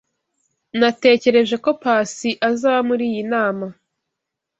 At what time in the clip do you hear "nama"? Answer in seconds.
3.33-3.65